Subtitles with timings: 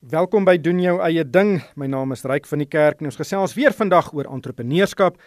[0.00, 1.58] Welkom by doen jou eie ding.
[1.76, 5.18] My naam is Ryk van die Kerk en ons gesels weer vandag oor entrepreneurskap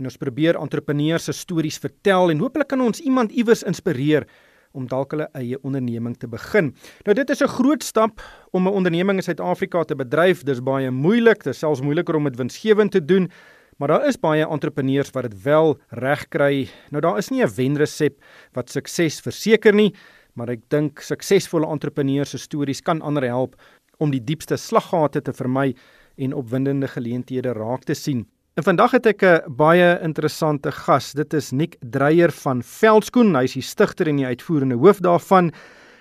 [0.00, 4.24] en ons probeer entrepreneurs se stories vertel en hooplik kan ons iemand iewers inspireer
[4.72, 6.72] om dalk hulle eie onderneming te begin.
[7.04, 8.22] Nou dit is 'n groot stap
[8.52, 10.44] om 'n onderneming in Suid-Afrika te bedryf.
[10.44, 13.30] Dis baie moeilik, dit is selfs moeiliker om dit winsgewend te doen.
[13.76, 16.68] Maar daar is baie entrepreneurs wat dit wel reg kry.
[16.90, 18.16] Nou daar is nie 'n wenresep
[18.54, 19.94] wat sukses verseker nie,
[20.34, 23.56] maar ek dink suksesvolle entrepreneurs se stories kan ander help
[24.02, 25.70] om die diepste slaggate te vermy
[26.18, 28.26] en opwindende geleenthede raak te sien.
[28.58, 31.12] En vandag het ek 'n baie interessante gas.
[31.12, 33.34] Dit is Nick Dreyer van Veldskoen.
[33.34, 35.52] Hy is die stigter en die uitvoerende hoof daarvan.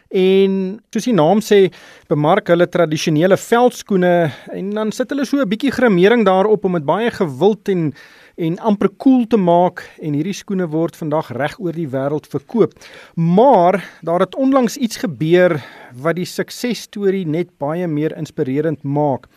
[0.10, 1.72] En soos die naam sê,
[2.10, 6.86] bemark hulle tradisionele veldskoene en dan sit hulle so 'n bietjie grimering daarop om dit
[6.86, 7.94] baie gewild en
[8.36, 12.76] en amper cool te maak en hierdie skoene word vandag reg oor die wêreld verkoop.
[13.16, 15.58] Maar daar het onlangs iets gebeur
[15.94, 19.28] wat die suksesstorie net baie meer inspirerend maak.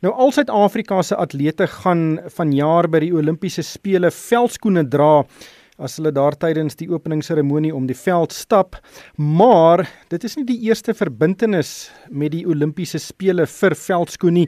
[0.00, 5.26] Nou al Suid-Afrika se atlete gaan vanjaar by die Olimpiese spele veldskoene dra
[5.80, 8.76] as hulle daar tydens die openingsseremonie om die veld stap,
[9.16, 14.46] maar dit is nie die eerste verbintenis met die Olimpiese spele vir veldskoen nie.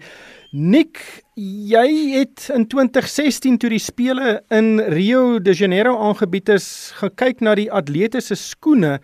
[0.52, 1.00] Nik,
[1.36, 1.86] jy
[2.18, 6.66] het in 2016 toe die spele in Rio de Janeiro aangebied is,
[7.00, 8.98] gekyk na die atlete se skoene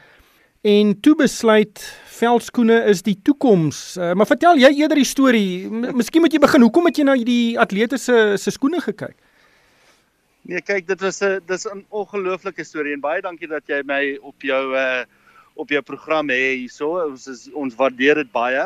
[0.66, 1.80] en toe besluit
[2.18, 3.96] veldskoene is die toekoms.
[3.96, 5.68] Uh, maar vertel jy eerder die storie.
[5.70, 6.66] Miskien moet jy begin.
[6.66, 9.16] Hoekom het jy na die atlete se se skoene gekyk?
[10.48, 14.16] Nee, kyk, dit was 'n dis 'n ongelooflike storie en baie dankie dat jy my
[14.22, 15.04] op jou uh
[15.60, 16.88] op jou program hê hierso.
[17.04, 18.62] Ons is ons waardeer dit baie.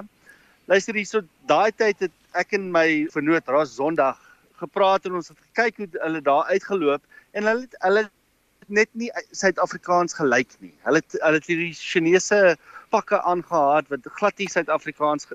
[0.68, 4.20] Luister hierso, daai tyd het ek en my vernoot Ras Sondag
[4.60, 7.02] gepraat en ons het gekyk hoe hulle daar uitgeloop
[7.32, 10.74] en hulle het, hulle het net nie Suid-Afrikaans gelyk nie.
[10.86, 12.56] Hulle het, hulle het hierdie Chinese
[12.94, 15.26] pakke aangehaat wat glad nie Suid-Afrikaans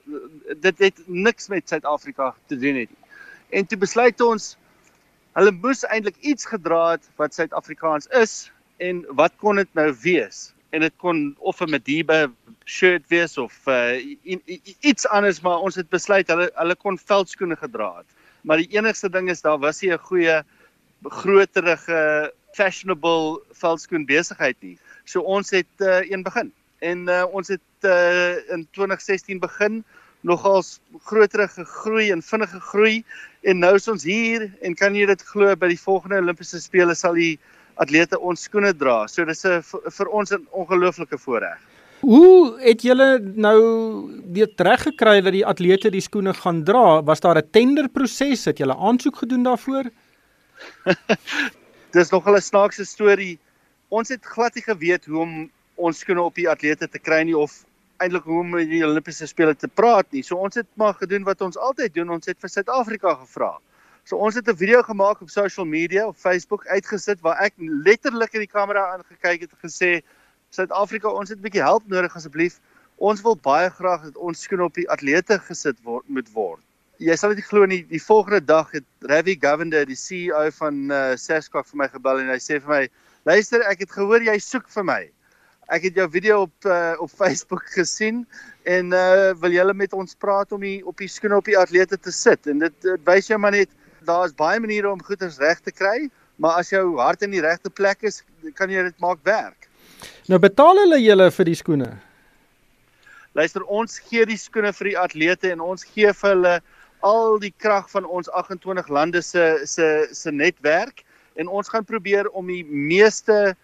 [0.64, 3.04] dit het niks met Suid-Afrika te doen het nie.
[3.50, 4.56] En toe besluit ons
[5.38, 8.48] Hulle moes eintlik iets gedra het wat Suid-Afrikaans is
[8.82, 10.48] en wat kon dit nou wees?
[10.74, 12.26] En dit kon of 'n Mediba
[12.66, 14.02] shirt wees of uh,
[14.82, 18.10] iets anders, maar ons het besluit hulle hulle kon veldskoene gedra het.
[18.42, 20.42] Maar die enigste ding is daar was nie 'n goeie
[21.04, 24.78] groterige fashionable veldskoen besigheid nie.
[25.06, 26.52] So ons het uh, een begin.
[26.80, 29.84] En uh, ons het uh, in 2016 begin
[30.22, 33.04] nogals groter gegroei en vinnige groei
[33.42, 36.96] en nou is ons hier en kan jy dit glo by die volgende Olimpiese spele
[36.96, 37.38] sal die
[37.78, 39.08] atlete ons skoene dra.
[39.08, 41.60] So dis 'n vir ons 'n ongelooflike voorreg.
[42.02, 47.02] Hoe het julle nou dit reg gekry dat die atlete die skoene gaan dra?
[47.04, 48.46] Was daar 'n tenderproses?
[48.46, 49.90] Het julle aansoek gedoen daarvoor?
[51.98, 53.40] dis nog 'n snaakse storie.
[53.90, 57.38] Ons het glad nie geweet hoe om ons skoene op die atlete te kry nie
[57.38, 57.64] of
[58.04, 60.24] eintlik hoe om met die Olimpiese spele te praat nie.
[60.24, 62.14] So ons het maar gedoen wat ons altyd doen.
[62.18, 63.58] Ons het vir Suid-Afrika gevra.
[64.08, 68.34] So ons het 'n video gemaak op social media, op Facebook uitgesit waar ek letterlik
[68.34, 70.02] in die kamera aangekyk het en gesê
[70.50, 72.60] Suid-Afrika, ons het 'n bietjie help nodig asseblief.
[72.96, 76.62] Ons wil baie graag dat ons skoene op die atlete gesit word moet word.
[76.98, 81.16] Jy sal dit glo nie, die volgende dag het Ravi Govender, die CEO van uh,
[81.16, 82.88] Sasquatch vir my gebel en hy sê vir my:
[83.26, 85.12] "Luister, ek het gehoor jy soek vir my."
[85.68, 88.24] Ek het jou video op uh, op Facebook gesien
[88.64, 91.98] en uh wil jy met ons praat om die op die skoene op die atlete
[92.00, 93.70] te sit en dit, dit wys jou maar net
[94.08, 97.70] daar's baie maniere om goeders reg te kry, maar as jou hart in die regte
[97.70, 98.22] plek is,
[98.56, 99.68] kan jy dit maak werk.
[100.32, 101.90] Nou betaal hulle julle vir die skoene.
[103.36, 106.56] Luister, ons gee die skoene vir die atlete en ons gee vir hulle
[107.06, 111.04] al die krag van ons 28 lande se se se netwerk
[111.36, 113.56] en ons gaan probeer om die meeste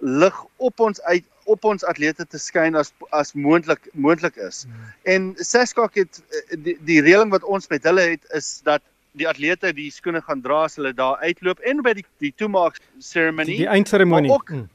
[0.00, 4.64] lig op ons uit op ons atlete te skyn as as moontlik moontlik is.
[4.64, 4.94] Hmm.
[5.14, 8.84] En Seskak het eh, die, die reëling wat ons met hulle het is dat
[9.18, 12.78] die atlete die skoene gaan dra as hulle daar uitloop en by die die toemaak
[12.98, 13.56] seremonie.
[13.56, 14.32] Die, die eindseremonie.
[14.32, 14.66] Ook hmm.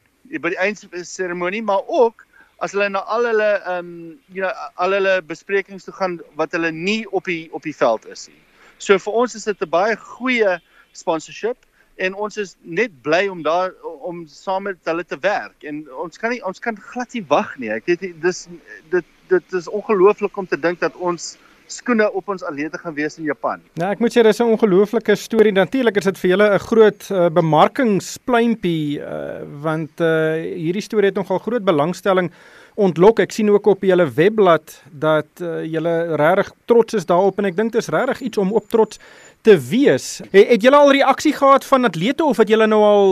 [0.44, 2.25] by die eindseremonie, maar ook
[2.63, 3.94] as hulle na al hulle ehm um,
[4.31, 4.52] you know
[4.84, 8.42] al hulle besprekings toe gaan wat hulle nie op die op die veld is nie.
[8.78, 10.60] So vir ons is dit 'n baie goeie
[10.92, 11.57] sponsorship
[11.95, 13.74] en ons is net bly om daar
[14.06, 17.56] om saam met hulle te werk en ons kan nie ons kan glad nie wag
[17.62, 17.71] nie.
[17.71, 18.47] Ek weet dis
[18.92, 21.36] dit dit is ongelooflik om te dink dat ons
[21.71, 23.63] skoene op ons atlete gaan wees in Japan.
[23.80, 25.51] Nou ek moet sê dis 'n ongelooflike storie.
[25.51, 31.18] Natuurlik is dit vir julle 'n groot uh, bemarkingspleintjie uh, want uh, hierdie storie het
[31.18, 32.31] nogal groot belangstelling
[32.75, 33.19] ontlok.
[33.19, 37.56] Ek sien ook op julle webblad dat uh, julle regtig trots is daarop en ek
[37.56, 39.00] dink dit is regtig iets om op trots
[39.45, 40.19] te wees.
[40.31, 43.07] Het, het julle al reaksie gehad van atlete of het julle nou al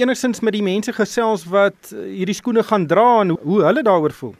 [0.00, 4.34] enigstens met die mense gesels wat hierdie skoene gaan dra en hoe hulle daaroor voel?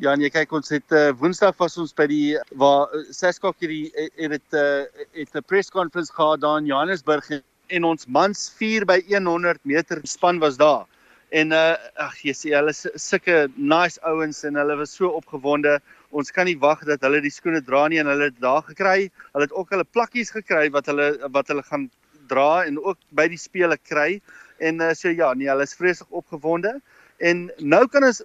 [0.00, 3.90] Ja, nee, kyk ons het uh, Woensdag was ons by die waar uh, Saskok hierdie
[4.16, 4.84] het dit uh,
[5.16, 7.28] het 'n press conference gehad daar in Johannesburg
[7.68, 10.86] en ons mans 4 by 100 meter span was daar.
[11.30, 15.80] En uh ag jy sien hulle sulke nice ouens en hulle was so opgewonde.
[16.10, 19.10] Ons kan nie wag dat hulle die skoene dra nie en hulle het daar gekry.
[19.32, 21.88] Hulle het ook hulle plakkies gekry wat hulle wat hulle gaan
[22.30, 24.20] dra en ook by die spele kry.
[24.58, 26.76] En uh, so ja, nee, hulle is vreeslik opgewonde.
[27.18, 28.22] En nou kan ons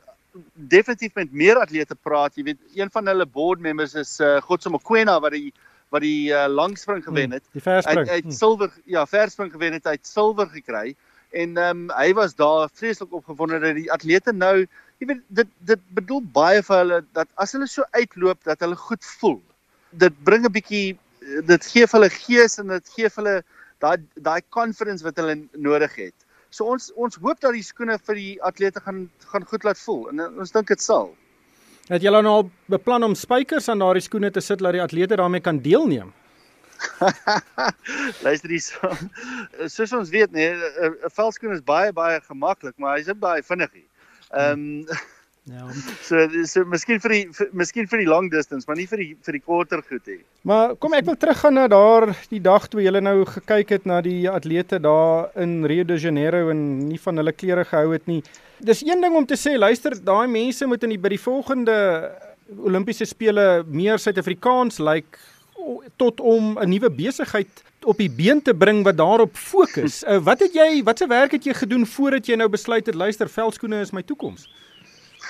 [0.53, 2.35] definitief met meer atlete praat.
[2.35, 5.51] Jy weet, een van hulle board members is uh, Godsomokwena wat die
[5.93, 7.43] wat die uh, langspring gewen het.
[7.45, 8.07] Hmm, die verspring.
[8.09, 8.87] Hy het silwer, hmm.
[8.95, 10.95] ja, verspring gewen het, hy het silwer gekry.
[11.35, 14.65] En ehm um, hy was daar vreeslik opgewonde dat die atlete nou,
[14.99, 18.77] jy weet, dit dit bedoel baie vir hulle dat as hulle so uitloop dat hulle
[18.79, 19.41] goed voel.
[19.91, 20.97] Dit bring 'n bietjie
[21.51, 23.43] dit gee vir hulle gees en dit gee vir hulle
[23.83, 26.15] daai daai confidence wat hulle nodig het.
[26.49, 30.09] So ons ons hoop dat die skoene vir die atlete gaan gaan goed laat voel
[30.09, 31.15] en ons dink dit sal.
[31.89, 35.19] Het julle nou al beplan om spykers aan daardie skoene te sit dat die atlete
[35.19, 36.13] daarmee kan deelneem?
[38.25, 38.89] Luister hier so.
[39.67, 43.85] Soos ons weet nee, 'n veldskoen is baie baie gemaklik, maar hy's baie vinnig.
[44.31, 44.87] Ehm um,
[45.45, 45.67] Ja.
[46.01, 46.17] So
[46.49, 49.35] so miskien vir die vir, miskien vir die long distance, maar nie vir die vir
[49.37, 50.17] die korter goed hê.
[50.41, 53.99] Maar kom ek wil teruggaan na daar die dag toe jy nou gekyk het na
[54.01, 58.23] die atlete daar in Rio de Janeiro en nie van hulle klere gehou het nie.
[58.57, 61.77] Dis een ding om te sê, luister, daai mense moet in die by die volgende
[62.65, 65.21] Olimpiese spele meer Suid-Afrikaans lyk like,
[65.95, 70.03] tot om 'n nuwe besigheid op die been te bring wat daarop fokus.
[70.03, 73.29] Uh, wat het jy watse werk het jy gedoen voordat jy nou besluit het luister
[73.29, 74.49] veldskoene is my toekoms?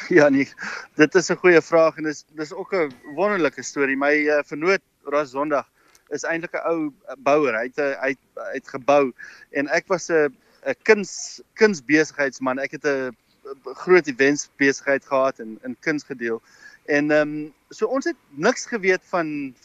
[0.10, 0.48] Ja nee,
[0.96, 3.98] dit is 'n goeie vraag en dis dis ook 'n wonderlike storie.
[3.98, 5.68] My uh, vernoot Ras Sondag
[6.10, 7.54] is eintlik 'n ou bouer.
[7.54, 9.14] Hy het hy het, hy het gebou
[9.52, 10.34] en ek was 'n
[10.66, 12.60] 'n kuns kunsbesigheidsman.
[12.60, 13.16] Ek het 'n
[13.64, 16.42] groot events besigheid gehad en in kuns gedeel.
[16.86, 19.56] En ehm um, so ons het niks geweet van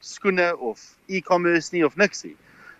[0.00, 2.36] skoene of e-commerce nie of niks nie.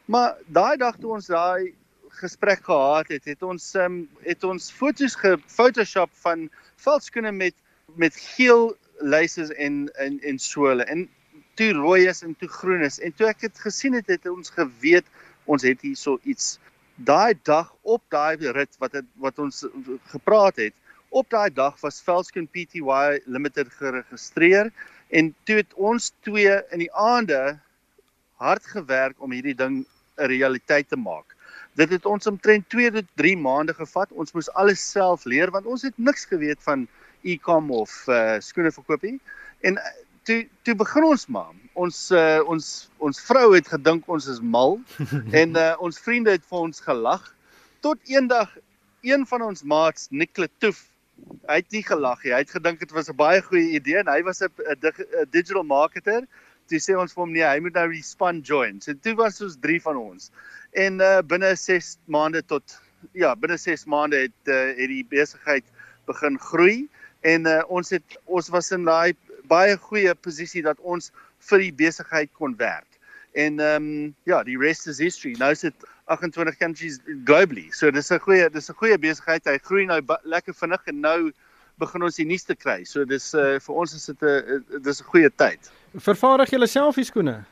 [0.07, 1.75] Maar daai dag toe ons daai
[2.19, 7.55] gesprek gehad het, het ons um, het ons foto's gefotoshop van veldskoene met
[7.97, 11.09] met geel lyse en en en sole en
[11.59, 13.01] toe rooi is en toe groen is.
[13.01, 15.07] En toe ek dit gesien het het ons geweet
[15.45, 16.59] ons het hier so iets.
[16.97, 19.65] Daai dag op daai rit wat het, wat ons
[20.13, 20.75] gepraat het
[21.09, 22.83] op daai dag was Veldskoen Pty
[23.25, 24.73] Limited geregistreer
[25.09, 27.59] en toe het ons twee in die aande
[28.37, 29.85] hard gewerk om hierdie ding
[30.19, 31.39] 'n realiteit te maak
[31.79, 34.11] Dit het ons omtrent 2 tot 3 maande gevat.
[34.13, 36.87] Ons moes alles self leer want ons het niks geweet van
[37.23, 39.19] e-com of uh skoene verkoop nie.
[39.63, 39.93] En uh,
[40.27, 41.53] toe toe begin ons maar.
[41.79, 42.67] Ons uh ons
[42.99, 44.81] ons vrou het gedink ons is mal
[45.43, 47.31] en uh ons vriende het vir ons gelag
[47.87, 48.57] tot eendag
[49.07, 50.83] een van ons maats Nikle Toef
[51.49, 52.33] hy het nie gelag nie.
[52.33, 54.51] Hy het gedink dit was 'n baie goeie idee en hy was 'n
[55.31, 56.27] digital marketer.
[56.69, 58.81] Toe sê ons vir hom nee, hy moet nou die span join.
[58.81, 60.31] So toe was ons 3 van ons
[60.73, 62.81] en uh, binne 6 maande tot
[63.13, 65.65] ja, binne 6 maande het uh, het die besigheid
[66.07, 66.89] begin groei
[67.21, 69.15] en uh, ons het ons was in daai
[69.49, 71.11] baie goeie posisie dat ons
[71.51, 72.89] vir die besigheid kon werk.
[73.33, 75.35] En ehm um, ja, die rest is history.
[75.39, 77.69] Nou is dit 28 countries globally.
[77.73, 79.45] So dis 'n goeie dis 'n goeie besigheid.
[79.45, 81.33] Hy groei nou lekker vinnig en nou
[81.79, 82.85] begin ons die nuus te kry.
[82.85, 85.71] So dis uh, vir ons is dit 'n dis 'n goeie tyd.
[85.97, 87.45] Vervaardig julle self die skoene?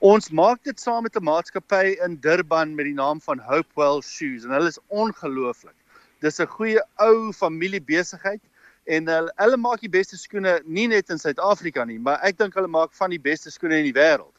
[0.00, 4.44] Ons maak dit saam met 'n maatskappy in Durban met die naam van Hopewell Shoes
[4.44, 5.74] en hulle is ongelooflik.
[6.20, 8.40] Dis 'n goeie ou familiebesigheid
[8.86, 12.54] en hulle, hulle maak die beste skoene nie net in Suid-Afrika nie, maar ek dink
[12.54, 14.37] hulle maak van die beste skoene in die wêreld.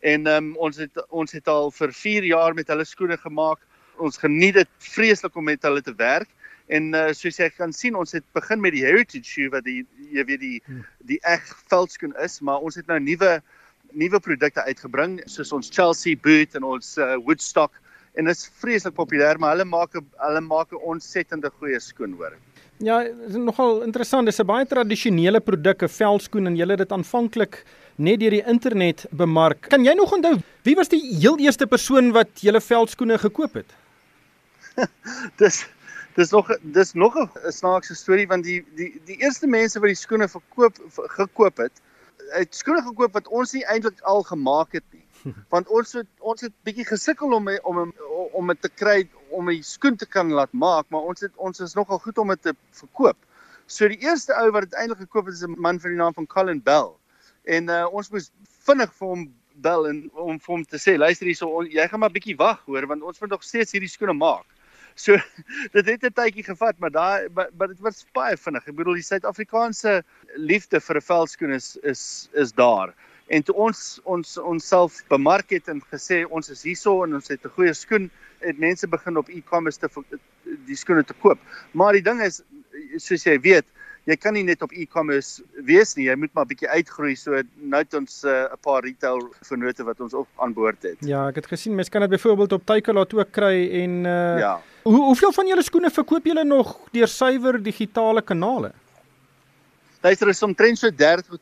[0.00, 3.58] En um, ons het ons het al vir 4 jaar met hulle skoene gemaak.
[4.00, 6.28] Ons geniet dit vreeslik om met hulle te werk.
[6.70, 9.82] En uh, soos jy kan sien, ons het begin met die heritage shoe wat die
[10.14, 10.84] jy weet die hmm.
[11.10, 13.40] die eg veldskoen is, maar ons het nou nuwe
[13.90, 17.74] nuwe produkte uitgebring soos ons Chelsea boot en ons uh, Woodstock
[18.14, 22.38] en dit is vreeslik populêr maar hulle maak hulle maak 'n ontsettende goeie skoen hoor.
[22.78, 24.26] Ja, dit is nogal interessant.
[24.26, 27.64] Dis 'n baie tradisionele produk, 'n veldskoen en jy het dit aanvanklik
[28.00, 29.68] net deur die internet bemark.
[29.72, 33.76] Kan jy nog onthou wie was die heel eerste persoon wat julle veldskoene gekoop het?
[35.42, 35.62] dis
[36.16, 40.02] dis nog dis nog 'n snaakse storie want die die die eerste mense wat die
[40.04, 40.80] skoene verkoop
[41.16, 41.82] gekoop het
[42.30, 45.06] het skoene gekoop wat ons nie eintlik al gemaak het nie.
[45.52, 47.92] Want ons het ons het bietjie gesukkel om om
[48.32, 51.60] om dit te kry om 'n skoen te kan laat maak, maar ons het ons
[51.60, 53.16] is nogal goed om dit te verkoop.
[53.66, 56.14] So die eerste ou wat dit eintlik gekoop het is 'n man van die naam
[56.14, 56.99] van Colin Bell.
[57.44, 58.30] En uh, ons moes
[58.66, 59.26] vinnig vir hom
[59.60, 62.86] bel en om vir hom te sê, luister hierso, jy gaan maar bietjie wag hoor
[62.90, 64.46] want ons moet nog steeds hierdie skoene maak.
[65.00, 65.16] So
[65.72, 68.66] dit het 'n tydjie gevat, maar daai maar dit was baie vinnig.
[68.68, 70.02] Ek bedoel die Suid-Afrikaanse
[70.36, 72.92] liefde vir 'n veldskoen is is is daar.
[73.30, 77.44] En toe ons ons onsself bemark het en gesê ons is hierso en ons het
[77.44, 79.88] 'n goeie skoen, het mense begin op e-commerce te
[80.66, 81.38] die skoene te koop.
[81.72, 82.42] Maar die ding is
[82.96, 83.66] soos jy weet,
[84.08, 86.06] jy kan nie net op e-commerce wees nie.
[86.08, 87.14] Jy moet maar bietjie uitgroei.
[87.16, 90.82] So nou het ons eh, 'n uh, paar retail vennote wat ons ook aan boord
[90.82, 90.96] het.
[91.00, 94.60] Ja, ek het gesien mense kan dit byvoorbeeld op Takealot ook kry en uh Ja.
[94.82, 98.72] Hoe hoeveel van julle skoene verkoop julle nog deur suiwer digitale kanale?
[100.00, 101.38] Luister, is omtrent so 30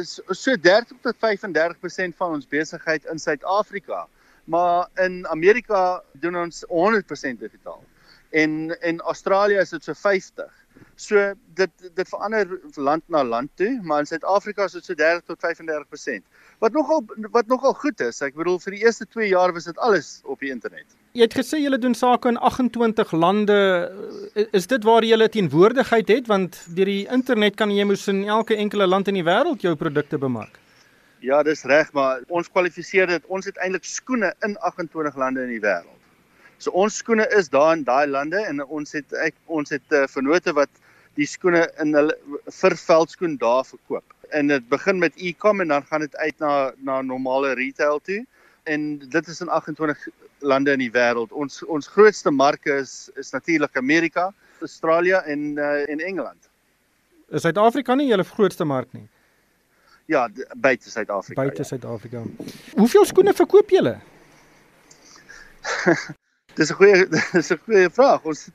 [0.00, 4.06] is so 30 tot 35% van ons besigheid in Suid-Afrika.
[4.44, 7.84] Maar in Amerika doen ons 100% digitaal.
[8.30, 10.57] En in Australië is dit so 50.
[10.98, 11.20] So
[11.54, 15.38] dit dit verander land na land toe, maar in Suid-Afrika is dit so 30 tot
[15.46, 16.24] 35%.
[16.58, 18.18] Wat nogal wat nogal goed is.
[18.26, 20.96] Ek bedoel vir die eerste 2 jaar was dit alles op die internet.
[21.14, 23.58] Jy het gesê julle doen sake in 28 lande.
[24.50, 28.24] Is dit waar jy julle teenwoordigheid het want deur die internet kan jy mos in
[28.26, 30.58] elke enkele land in die wêreld jou produkte bemark?
[31.22, 33.30] Ja, dis reg, maar ons kwalifiseer dit.
[33.30, 35.94] Ons het eintlik skoene in 28 lande in die wêreld.
[36.58, 40.06] So ons skoene is daar in daai lande en ons het ek, ons het uh,
[40.10, 40.70] vennote wat
[41.18, 42.14] die skoene in hulle
[42.60, 44.14] vir veldskoen daar verkoop.
[44.36, 48.24] En dit begin met e-com en dan gaan dit uit na na normale retail toe.
[48.64, 50.08] En dit is in 28
[50.38, 51.32] lande in die wêreld.
[51.32, 56.50] Ons ons grootste marke is is natuurlik Amerika, Australië en uh, en Engeland.
[57.28, 59.08] Is Suid-Afrika nie julle grootste mark nie?
[60.08, 61.42] Ja, buite Suid-Afrika.
[61.42, 61.68] Buite ja.
[61.68, 62.22] Suid-Afrika.
[62.76, 63.98] Hoeveel skoene verkoop julle?
[66.58, 68.24] Dis 'n goeie dis 'n goeie vraag.
[68.26, 68.48] Ons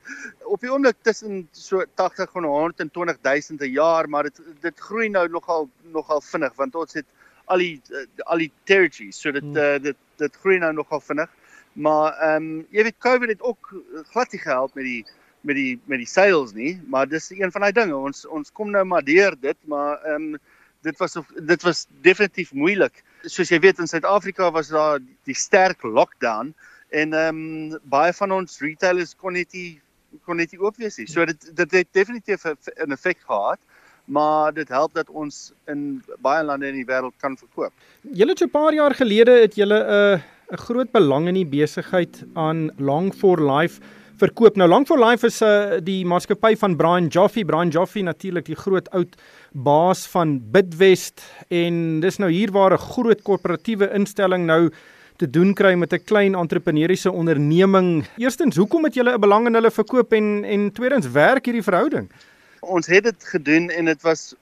[0.45, 5.09] op die oomblik tussen so 80 en 120 000 'n jaar, maar dit dit groei
[5.09, 7.05] nou nogal nogal vinnig want ons het
[7.45, 7.81] al die
[8.25, 9.19] al die territories.
[9.19, 9.57] So dit hmm.
[9.57, 11.29] uh, dit dit groei nou nogal vinnig.
[11.73, 13.73] Maar ehm um, jy weet COVID het ook
[14.11, 15.05] glad nie gehelp met die
[15.41, 17.95] met die met die sales nie, maar dis een van daai dinge.
[17.95, 20.41] Ons ons kom nou maar deur dit, maar ehm um,
[20.83, 23.03] dit was dit was definitief moeilik.
[23.21, 26.53] Soos jy weet in Suid-Afrika was daar die sterk lockdown
[26.89, 29.81] en ehm um, baie van ons retailers kon net nie
[30.25, 31.07] kon net nie oop wees nie.
[31.07, 33.59] So dit dit het definitief 'n effek gehad,
[34.05, 37.73] maar dit help dat ons in baie lande in die wêreld kan verkoop.
[38.01, 41.33] Julle het so 'n paar jaar gelede het julle 'n uh, 'n groot belang in
[41.33, 43.81] die besigheid aan Long for Life
[44.17, 44.55] verkoop.
[44.55, 48.55] Nou Long for Life is uh, die maatskappy van Brian Joffe, Brian Joffe natuurlik die
[48.55, 49.15] groot oud
[49.51, 54.69] baas van Bidwest en dis nou hier waar 'n groot korporatiewe instelling nou
[55.15, 58.07] te doen kry met 'n klein entrepreneursiese onderneming.
[58.17, 62.11] Eerstens, hoekom het julle 'n belang in hulle verkoop en en tweedens, werk hierdie verhouding?
[62.59, 64.35] Ons het dit gedoen en dit was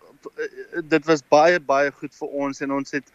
[0.89, 3.05] dit was baie baie goed vir ons en ons het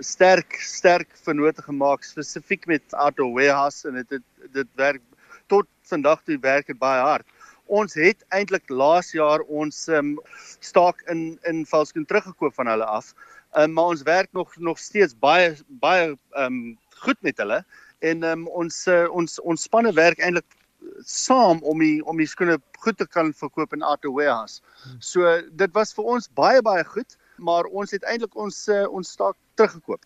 [0.00, 5.02] sterk sterk vennote gemaak spesifiek met Auto Warehouse en dit het dit werk
[5.46, 7.26] tot vandag toe werk dit baie hard.
[7.66, 10.16] Ons het eintlik laas jaar ons um,
[10.60, 13.14] staak in in Valskoen teruggekoop van hulle af.
[13.56, 17.62] Um, maar ons werk nog nog steeds baie baie um, goed met hulle
[18.06, 20.58] en um, ons uh, ons ons spanne werk eintlik
[21.04, 24.62] saam om die om die skoene goed te kan verkoop in Auto Warehouse.
[25.00, 29.14] So dit was vir ons baie baie goed, maar ons het eintlik ons uh, ons
[29.16, 30.00] staak teruggekoop.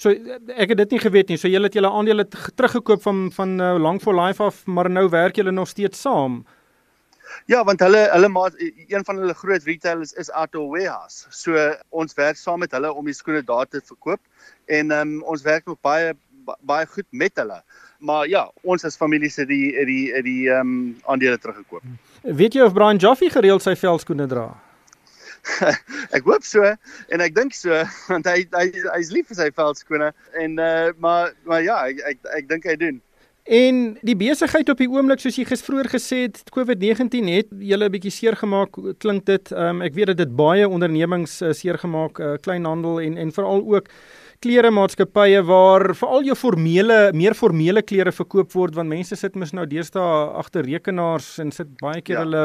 [0.00, 0.12] So
[0.56, 1.40] ek het dit nie geweet nie.
[1.40, 5.08] So julle het julle aandele teruggekoop van van uh, Long for Life af, maar nou
[5.12, 6.42] werk julle nog steeds saam.
[7.46, 11.28] Ja, want hulle hulle maat een van hulle groot retailers is Auto Warehouse.
[11.30, 11.56] So
[11.90, 14.20] ons werk saam met hulle om die skoene daar te verkoop
[14.66, 16.14] en um, ons werk nog baie
[16.60, 17.62] baie goed met hulle.
[17.98, 21.82] Maar ja, ons as familie se die die die ehm um, aandele teruggekoop.
[22.22, 24.48] Weet jy of Brian Jaffe gereeld sy velskoene dra?
[26.16, 27.72] ek hoop so en ek dink so
[28.12, 30.10] want hy hy hy's lief vir sy veldskone
[30.42, 33.00] en uh maar maar ja ek ek, ek dink hy doen.
[33.50, 37.94] En die besigheid op die oomblik soos jy gesvroeër gesê het COVID-19 het julle 'n
[37.96, 42.20] bietjie seer gemaak klink dit um, ek weet dat dit baie ondernemings uh, seer gemaak
[42.20, 43.88] uh, kleinhandel en en veral ook
[44.40, 49.50] klere maatskappye waar veral jou formele meer formele klere verkoop word want mense sit mos
[49.52, 52.22] nou deesdae agter rekenaars en sit baie keer ja.
[52.24, 52.44] hulle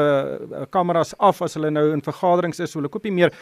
[0.60, 3.32] uh, kameras af as hulle nou in vergaderings is, so hulle koop nie meer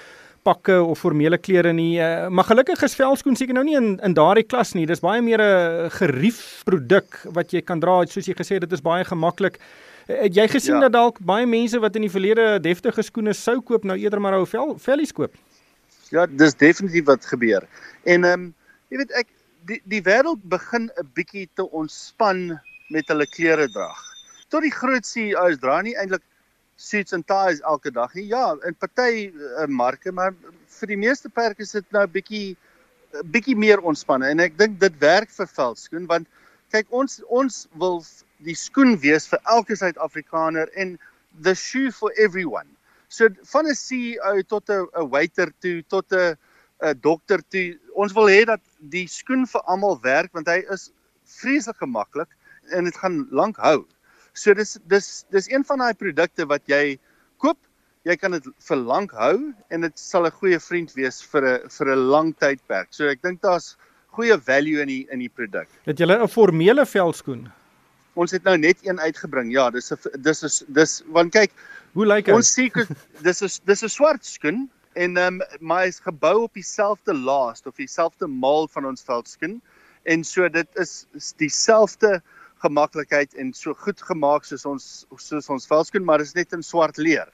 [0.47, 1.97] pakke of formele klere nie.
[1.99, 4.85] Uh, maar gelukkig is velskoen seker nou nie in in daardie klas nie.
[4.87, 8.79] Dis baie meer 'n gerief produk wat jy kan dra, soos jy gesê het, dit
[8.79, 9.59] is baie gemaklik.
[10.07, 10.87] Uh, het jy gesien ja.
[10.87, 14.39] dat dalk baie mense wat in die verlede deftige skoene sou koop nou eerder maar
[14.39, 15.35] ou vel vellies koop?
[16.15, 17.65] Ja, dis definitief wat gebeur.
[18.07, 18.51] En ehm um,
[18.93, 19.31] jy weet ek
[19.67, 22.61] die die wêreld begin 'n bietjie te ontspan
[22.95, 24.03] met hulle klere drag.
[24.49, 26.23] Tot die groot CEOs dra nie eintlik
[26.77, 28.27] suits en ties elke dag nie.
[28.31, 30.37] Ja, in party uh, marke, maar
[30.79, 32.57] vir die meeste perke is dit nou bietjie
[33.35, 36.31] bietjie meer ontspanne en ek dink dit werk vir veldskoen want
[36.75, 38.01] kyk ons ons wil
[38.47, 40.99] die skoen wees vir elke Suid-Afrikaner en
[41.43, 42.74] the shoe for everyone.
[43.15, 46.37] So van 'n CEO tot 'n 'n waiter toe tot 'n
[46.83, 47.79] 'n dokter toe.
[47.95, 50.91] Ons wil hê dat die skoen vir almal werk want hy is
[51.41, 52.31] vreeslik gemaklik
[52.73, 53.85] en dit gaan lank hou.
[54.35, 56.99] So dis dis dis een van daai produkte wat jy
[57.39, 57.59] koop,
[58.05, 61.69] jy kan dit vir lank hou en dit sal 'n goeie vriend wees vir 'n
[61.69, 62.89] vir 'n lang tydperk.
[62.91, 63.77] So ek dink daar's
[64.11, 65.69] goeie value in die in die produk.
[65.87, 67.53] Het jy 'n formele velskoen?
[68.15, 69.53] Ons het nou net een uitgebring.
[69.53, 71.53] Ja, dis 'n dis is dis want kyk,
[71.93, 72.33] hoe lyk hy?
[72.33, 72.87] Ons seker
[73.23, 77.67] dis is dis 'n swart skoen en ehm um, maar hy's gebou op dieselfde last
[77.67, 79.61] of dieselfde mold van ons velskoen
[80.05, 82.23] en so dit is, is dieselfde
[82.65, 86.63] gemaklikheid en so goed gemaak soos ons soos ons velskoen, maar dit is net in
[86.63, 87.29] swart leer.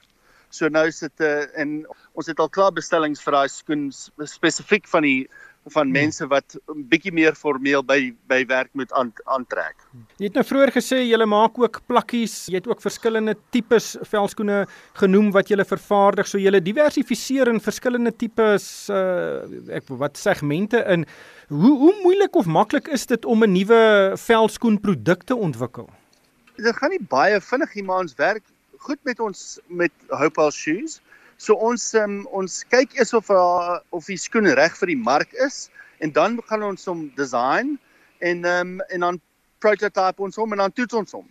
[0.51, 3.49] So nou is dit 'n uh, eh, en ons het al klaar bestellings vir daai
[3.49, 3.91] skoen
[4.25, 5.29] spesifiek van die
[5.69, 5.91] van hmm.
[5.91, 8.91] mense wat 'n bietjie meer formeel by by werk moet
[9.25, 9.75] aantrek.
[10.17, 14.65] Jy het nou vroeër gesê jy maak ook plakkies, jy het ook verskillende tipes velskoene
[14.93, 21.05] genoem wat jy vervaardig, so jy diversifiseer in verskillende tipes uh ek wat segmente in.
[21.49, 25.89] Hoe hoe moeilik of maklik is dit om 'n nuwe velskoen produk te ontwikkel?
[26.55, 28.43] Dit gaan nie baie vinnig nie, maar ons werk
[28.81, 31.01] goed met ons met Hopal Shoes.
[31.41, 35.31] So ons um, ons kyk eers of uh, of die skoen reg vir die mark
[35.41, 35.63] is
[36.05, 37.77] en dan gaan ons hom design
[38.29, 39.17] en um, en dan
[39.63, 41.25] prototype ons hom en dan toets ons hom.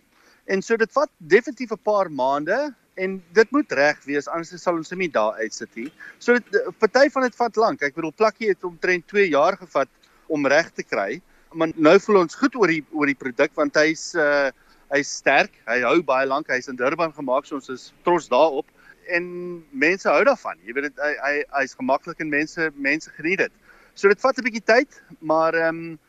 [0.51, 2.57] En so dit vat definitief 'n paar maande
[2.99, 5.87] en dit moet reg wees anders sal ons hom nie daar uitsit nie.
[6.19, 7.81] So dit party van dit vat lank.
[7.81, 9.87] Ek bedoel plakkie het omtrent 2 jaar gevat
[10.27, 11.21] om reg te kry.
[11.53, 14.51] Maar nou voel ons goed oor die oor die produk want hy's uh
[14.91, 15.55] hy's sterk.
[15.71, 16.51] Hy hou baie lank.
[16.51, 18.67] Hy's in Durban gemaak, so ons is trots daarop
[19.07, 19.25] en
[19.71, 20.57] mense hou daarvan.
[20.65, 23.51] Jy weet dit hy hy hy's gemaklik en mense mense geniet dit.
[23.93, 25.99] So dit vat 'n bietjie tyd, maar ehm um,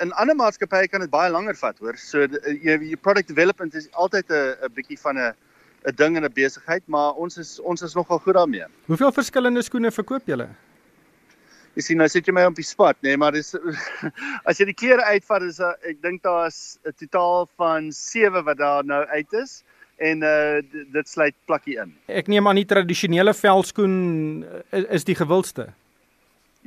[0.00, 1.96] in ander maatskappye kan dit baie langer vat, hoor.
[1.96, 5.34] So jy jy product development is altyd 'n 'n bietjie van 'n
[5.84, 8.66] 'n ding in 'n besigheid, maar ons is ons is nogal goed daarmee.
[8.86, 10.48] Hoeveel verskillende skoene verkoop julle?
[11.74, 13.54] Jy sien nou sit jy my op die spot, nê, nee, maar dis
[14.48, 18.84] as jy die klere uitvat is ek dink daar's 'n totaal van 7 wat daar
[18.84, 19.62] nou uit is
[20.00, 20.60] en uh
[20.92, 21.92] dit sluit plakkie in.
[22.08, 23.94] Ek neem aan die tradisionele velskoen
[24.72, 25.70] is, is die gewildste.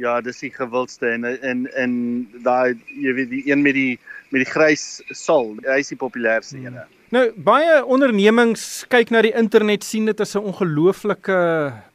[0.02, 1.94] Ja, dis die gewildste en en en
[2.46, 4.00] daai jy weet die een met die
[4.34, 6.66] met die grys sal, hy is die populairste hmm.
[6.66, 7.00] een.
[7.14, 11.38] Nou baie ondernemings kyk na die internet sien dit as 'n ongelooflike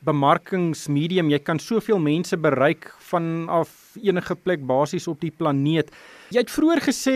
[0.06, 1.30] bemarkingsmedium.
[1.30, 5.90] Jy kan soveel mense bereik vanaf enige plek basies op die planeet.
[6.28, 7.12] Jy het vroeër gesê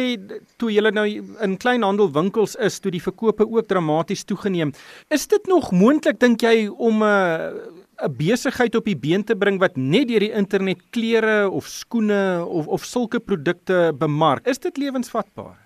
[0.57, 1.05] toe jy nou
[1.45, 4.73] in kleinhandelwinkels is, toe die verkope ook dramaties toegeneem.
[5.13, 9.37] Is dit nog moontlik dink jy om 'n uh, 'n besigheid op die been te
[9.37, 14.47] bring wat net deur die internet klere of skoene of of sulke produkte bemark?
[14.47, 15.59] Is dit lewensvatbaar?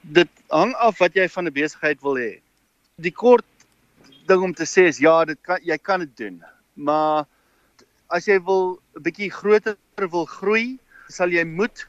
[0.00, 2.40] Dit hang af wat jy van 'n besigheid wil hê.
[2.96, 3.44] Die kort
[4.26, 6.42] ding om te sê is ja, dit kan jy kan dit doen.
[6.74, 7.26] Maar
[8.08, 11.86] as jy wil 'n bietjie groter wil groei, sal jy moet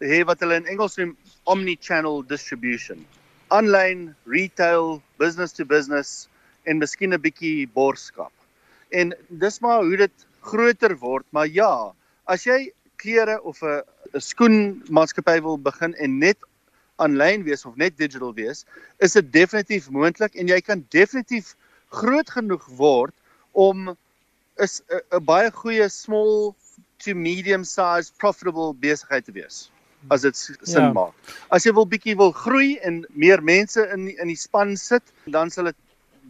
[0.00, 1.16] hê wat hulle in Engels noem
[1.50, 3.04] omni-channel distribution.
[3.50, 6.28] Online, retail, business to business
[6.66, 8.32] en miskien 'n bietjie borskap.
[8.92, 11.92] En dis maar hoe dit groter word, maar ja,
[12.26, 13.82] as jy klere of 'n
[14.14, 16.38] 'n skoenmaatskappy wil begin en net
[16.96, 18.64] aanlyn wees of net digital wees,
[18.98, 21.56] is dit definitief moontlik en jy kan definitief
[21.90, 23.14] groot genoeg word
[23.52, 23.96] om
[24.58, 24.82] is
[25.12, 26.54] 'n baie goeie small
[26.98, 29.70] to medium sized profitable besigheid te wees
[30.08, 30.92] as dit sin ja.
[30.92, 31.34] maak.
[31.54, 35.50] As jy wil bietjie wil groei en meer mense in in die span sit, dan
[35.50, 35.78] sal dit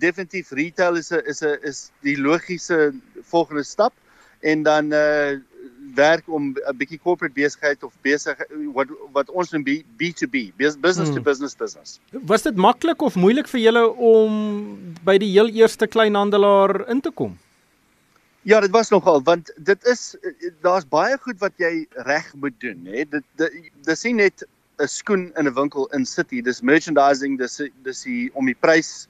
[0.01, 3.93] definitief retail is 'n is 'n is die logiese volgende stap
[4.41, 5.39] en dan uh
[5.95, 8.37] werk om 'n bietjie corporate besigheid of besig
[8.75, 11.15] wat wat ons noem B2B, business hmm.
[11.15, 12.01] to business business.
[12.11, 14.33] Was dit maklik of moeilik vir julle om
[15.05, 17.39] by die heel eerste kleinhandelaar in te kom?
[18.49, 20.17] Ja, dit was nogal want dit is
[20.65, 23.03] daar's baie goed wat jy reg moet doen, hè.
[23.05, 23.51] Dit
[23.85, 24.45] dis nie net
[24.81, 29.07] 'n skoen in 'n winkel in city, dis merchandising, dis dis die om die prys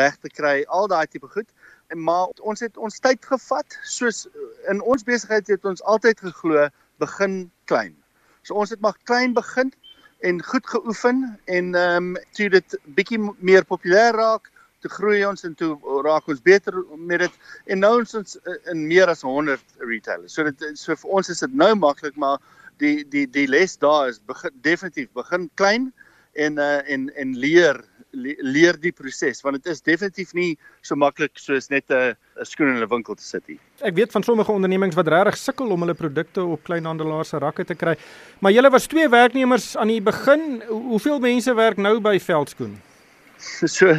[0.00, 1.48] reg te kry, al daai tipe goed.
[1.92, 4.26] En maar ons het ons tyd gevat, soos
[4.72, 7.94] in ons besigheid het ons altyd geglo begin klein.
[8.42, 9.72] So ons het maar klein begin
[10.20, 14.48] en goed geoefen en ehm um, toe dit bietjie meer populêr raak,
[14.84, 15.72] toe groei ons en toe
[16.06, 18.38] raak ons beter met dit en nou is ons
[18.72, 20.34] in meer as 100 retailers.
[20.34, 22.38] So dit so vir ons is dit nou maklik maar
[22.82, 25.92] die die die les daar is begin definitief begin klein
[26.38, 27.82] en uh en en leer
[28.14, 32.68] leer die proses want dit is definitief nie so maklik soos net 'n 'n skoen
[32.68, 33.58] in 'n winkel te sit nie.
[33.82, 37.64] Ek weet van sommige ondernemings wat regtig sukkel om hulle produkte op kleinhandelaars se rakke
[37.64, 37.96] te kry.
[38.40, 40.62] Maar julle was twee werknemers aan die begin.
[40.68, 42.87] Hoeveel mense werk nou by Veldskoen?
[43.76, 43.90] So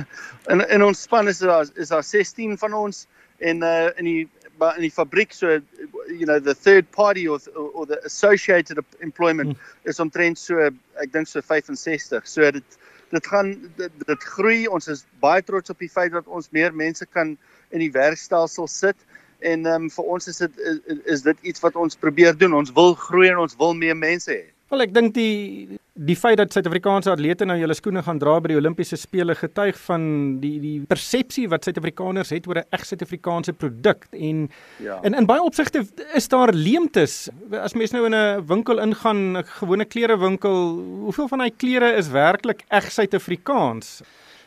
[0.49, 4.27] in in ons span is daar is daar 16 van ons en uh in die
[4.75, 5.59] in die fabriek so
[6.07, 9.89] you know the third party or or the associated employment hmm.
[9.89, 10.59] is omtrent so
[10.99, 12.27] ek dink so 65.
[12.27, 14.67] So dit dit gaan dit, dit groei.
[14.67, 17.37] Ons is baie trots op die feit dat ons meer mense kan
[17.69, 18.97] in die werkstelsel sit
[19.39, 20.79] en ehm um, vir ons is dit is,
[21.15, 22.53] is dit iets wat ons probeer doen.
[22.53, 24.49] Ons wil groei en ons wil meer mense hê.
[24.69, 28.53] Wel ek dink die die feit dat Suid-Afrikaanse atlete nou julle skoene gaan dra by
[28.53, 30.03] die Olimpiese spele getuig van
[30.39, 34.99] die die persepsie wat Suid-Afrikaners het oor 'n reg Suid-Afrikaanse produk en ja.
[35.03, 37.29] en in baie opsigte is daar leemtes.
[37.51, 42.07] As mens nou in 'n winkel ingaan 'n gewone klerewinkel hoeveel van daai klere is
[42.07, 44.01] werklik reg Suid-Afrikaans?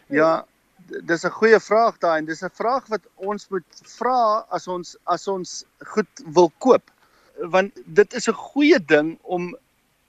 [0.08, 0.44] Ja
[1.04, 3.64] dis 'n goeie vraag daai en dis 'n vraag wat ons moet
[3.98, 6.82] vra as ons as ons goed wil koop.
[7.38, 9.56] Want dit is 'n goeie ding om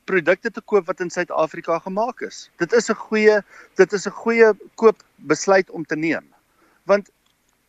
[0.10, 2.50] produkte te koop wat in Suid-Afrika gemaak is.
[2.62, 3.42] Dit is 'n goeie
[3.76, 6.26] dit is 'n goeie koopbesluit om te neem.
[6.84, 7.10] Want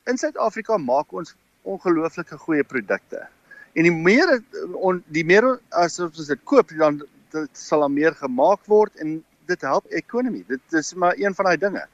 [0.07, 3.27] in Suid-Afrika maak ons ongelooflike goeie produkte.
[3.75, 4.42] En die meer
[4.73, 9.25] on, die meer as ons dit koop, dan dit sal dan meer gemaak word en
[9.47, 10.44] dit help ekonomie.
[10.49, 11.87] Dit is maar een van daai dinge.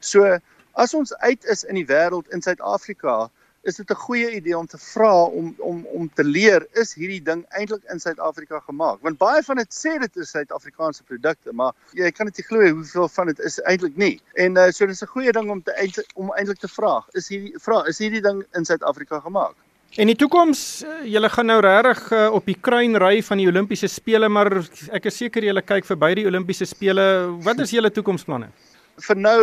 [0.00, 0.38] So
[0.72, 3.28] as ons uit is in die wêreld in Suid-Afrika,
[3.70, 7.22] is dit 'n goeie idee om te vra om om om te leer is hierdie
[7.30, 11.72] ding eintlik in Suid-Afrika gemaak want baie van dit sê dit is Suid-Afrikaanse produkte maar
[11.92, 15.02] jy kan dit nie glo hoeveel van dit is eintlik nie en uh, so dis
[15.02, 18.44] 'n goeie ding om te om eintlik te vra is hierdie vra is hierdie ding
[18.54, 19.56] in Suid-Afrika gemaak
[19.96, 23.46] En die toekoms, eh, julle gaan nou regtig uh, op die kruin ry van die
[23.48, 24.50] Olimpiese spele, maar
[24.92, 27.04] ek is seker julle kyk verby die Olimpiese spele.
[27.46, 28.50] Wat is julle toekomsplanne?
[28.98, 29.40] Vir nou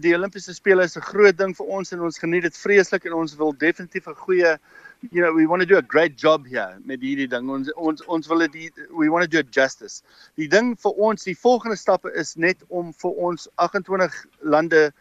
[0.00, 3.12] die Olimpiese spele is 'n groot ding vir ons en ons geniet dit vreeslik en
[3.12, 4.58] ons wil definitief 'n goeie
[5.10, 8.02] you know we want to do a great job here met hierdie ding ons ons
[8.06, 10.02] ons wil dit we want to do it justice.
[10.36, 14.92] Die ding vir ons die volgende stappe is net om vir ons 28 lande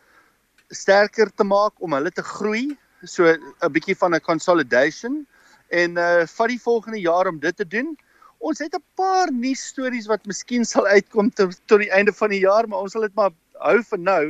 [0.72, 5.26] sterker te maak om hulle te groei so 'n bietjie van 'n consolidation
[5.70, 7.98] en uh vir die volgende jaar om dit te doen.
[8.40, 12.30] Ons het 'n paar nuus stories wat miskien sal uitkom tot tot die einde van
[12.30, 14.24] die jaar, maar ons sal dit maar hou vir nou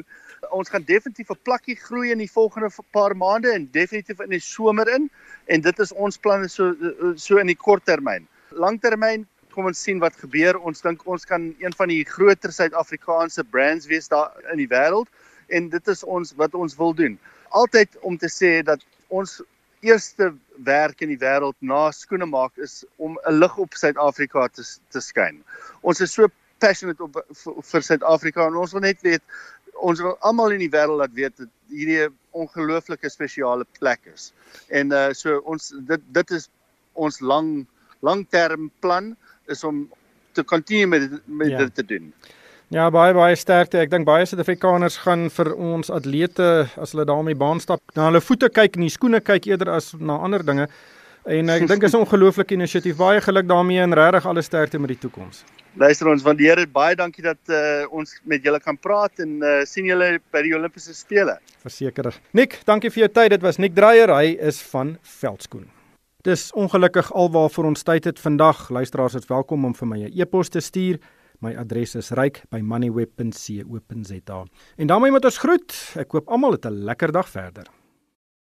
[0.50, 4.40] ons gaan definitief 'n plakkie groei in die volgende paar maande en definitief in die
[4.40, 5.10] somer in
[5.46, 6.74] en dit is ons planne so
[7.16, 8.28] so in die kort termyn.
[8.52, 10.58] Langtermyn kom ons sien wat gebeur.
[10.58, 15.08] Ons dink ons kan een van die groter Suid-Afrikaanse brands wees daar in die wêreld
[15.48, 17.20] en dit is ons wat ons wil doen.
[17.50, 19.42] Altyd om te sê dat ons
[19.82, 24.64] eerste werk in die wêreld na skoene maak is om 'n lig op Suid-Afrika te
[24.90, 25.44] te skyn.
[25.82, 26.28] Ons is so
[26.62, 27.18] passionate op
[27.72, 29.24] vir Suid-Afrika en ons wil net weet
[29.82, 34.32] ons wil almal in die wêreld laat weet dat hierdie 'n ongelooflike spesiale plek is.
[34.70, 36.50] En uh so ons dit dit is
[36.94, 37.66] ons lang
[38.02, 39.16] langterm plan
[39.48, 39.90] is om
[40.32, 41.58] te kontinuer met met ja.
[41.58, 42.14] dit te doen.
[42.72, 43.82] Ja, baie baie sterkte.
[43.84, 47.82] Ek dink baie Suid-Afrikaners gaan vir ons atlete as hulle daar op die baan stap,
[47.96, 50.70] na hulle voete kyk en die skoene kyk eerder as na ander dinge.
[51.26, 52.96] En ek dink is 'n ongelooflike inisiatief.
[52.98, 55.44] Baie geluk daarmee en regtig alle sterkte met die toekoms.
[55.80, 59.64] Luister ons waardeer dit baie dankie dat uh, ons met julle kan praat en uh,
[59.64, 61.38] sien julle by die Olimpiese spele.
[61.64, 62.12] Verseker.
[62.36, 63.32] Nik, dankie vir jou tyd.
[63.38, 64.10] Dit was Nik Dreyer.
[64.12, 65.68] Hy is van Veldskoen.
[66.28, 68.70] Dis ongelukkig alwaar ons tyd het vandag.
[68.70, 71.00] Luisteraars is welkom om vir my 'n e-pos te stuur.
[71.40, 74.46] My adres is ryk@moneyweb.co.za.
[74.78, 75.94] En daarmee moet ons groet.
[75.96, 77.81] Ek koop almal 'n lekker dag verder.